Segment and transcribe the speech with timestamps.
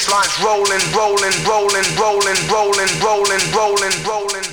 [0.00, 4.49] bass lines rolling, rolling, rolling, rolling, rolling, rolling, rolling, rolling.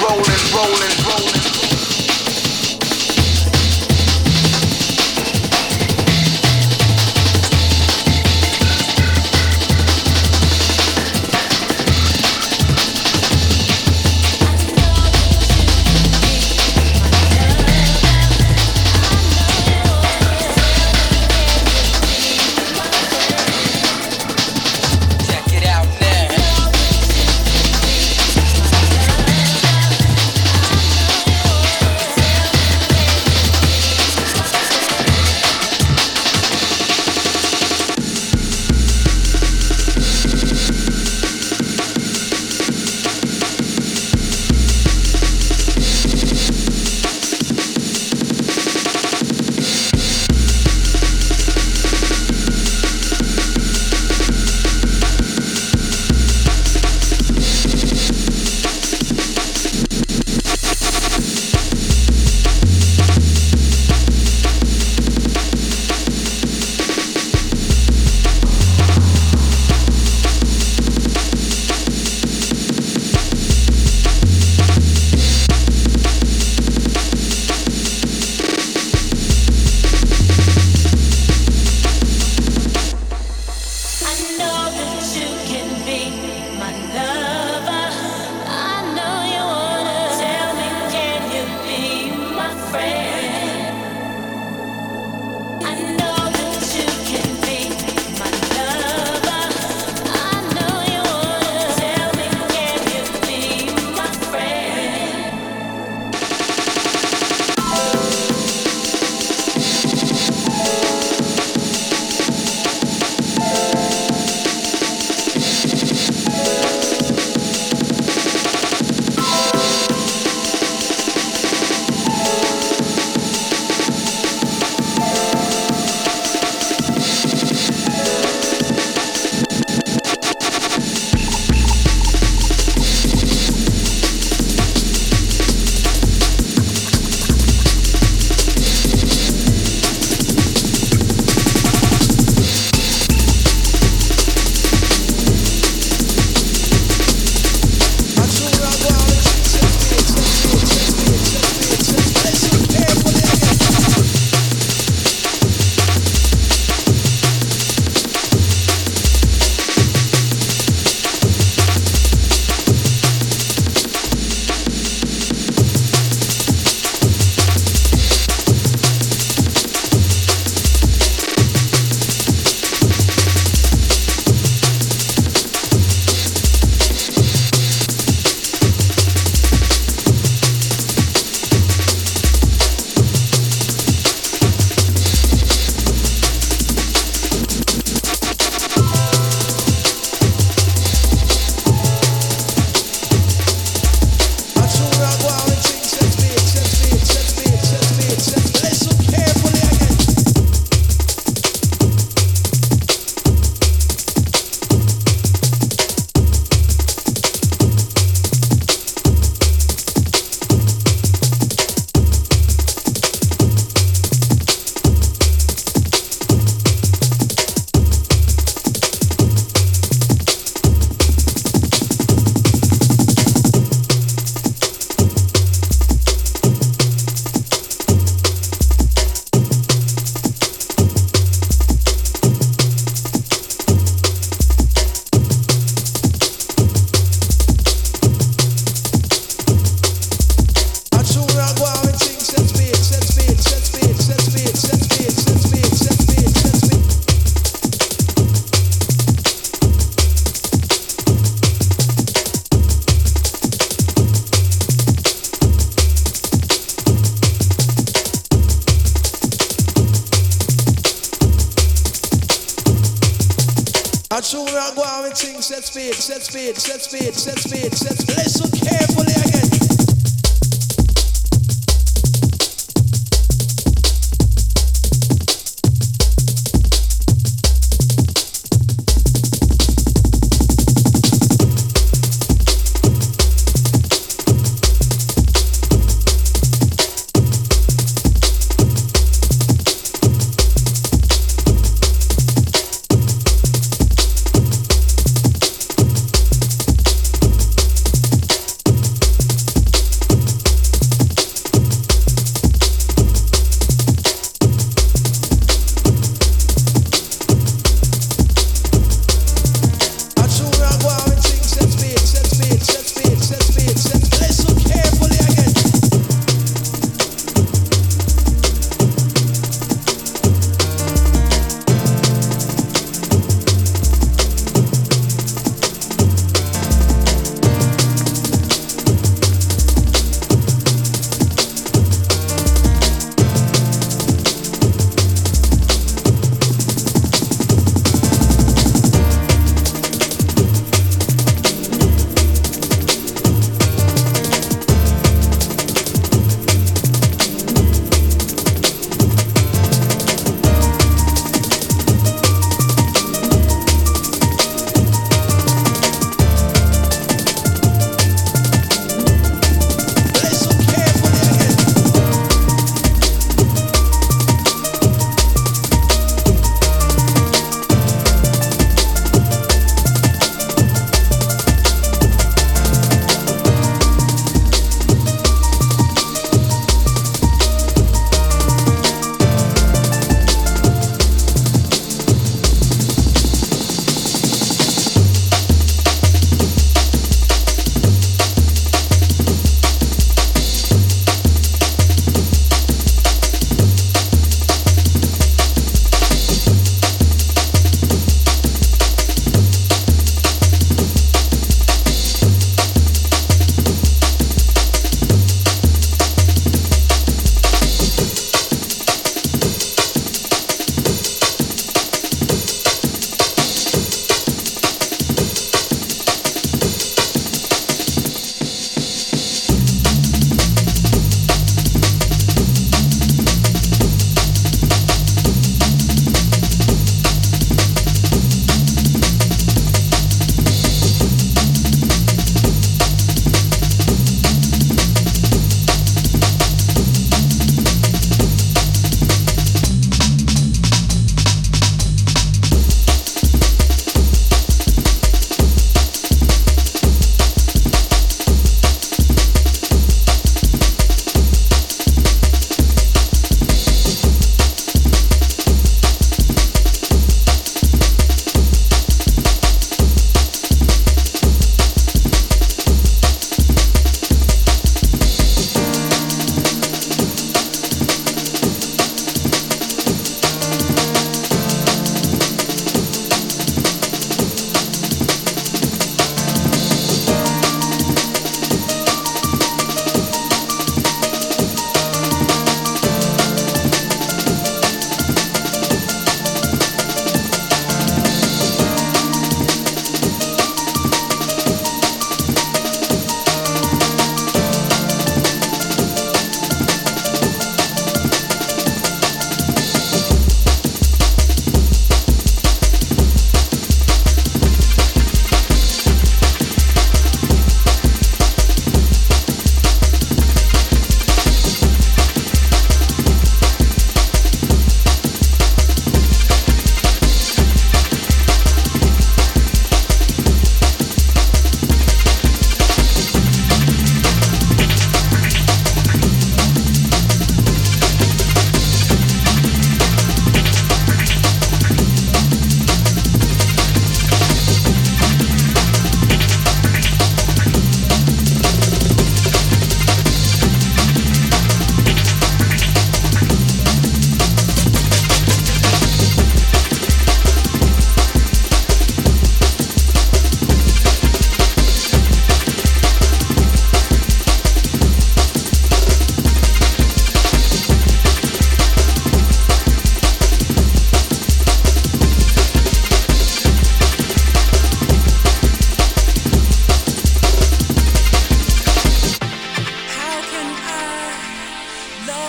[0.00, 1.31] rolling, rolling, rolling.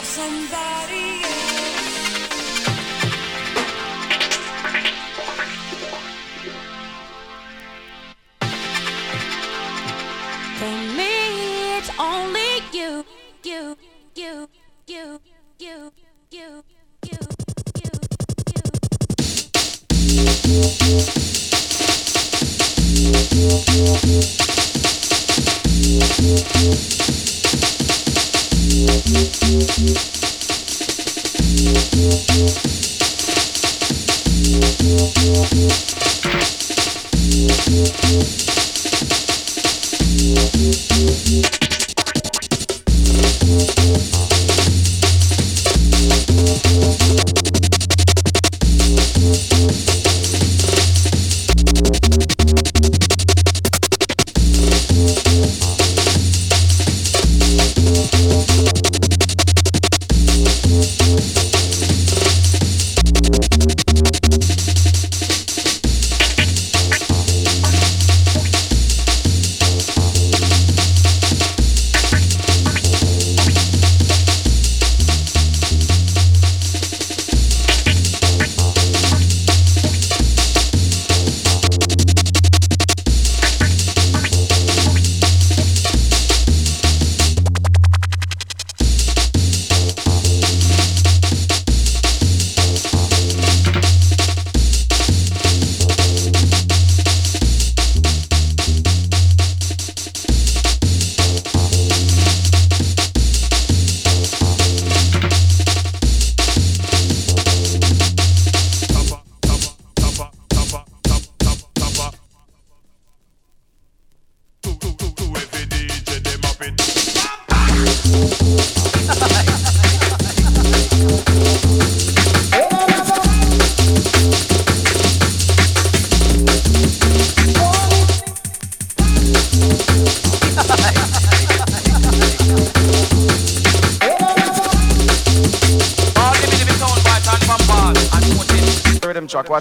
[0.04, 1.33] somebody else.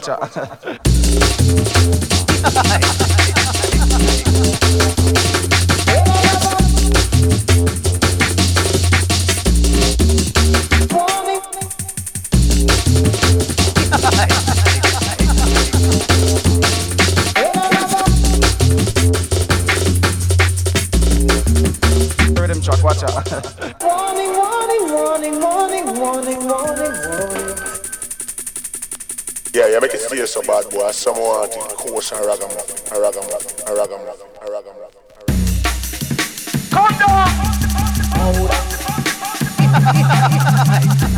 [0.02, 0.18] ちゃ。
[30.83, 31.59] Well, I someone to
[32.11, 34.99] and ragamuffin, a ragamuffin, a ragamuffin, a ragamuffin.
[36.71, 37.29] Come down!
[38.18, 38.42] On.
[41.05, 41.09] Oh,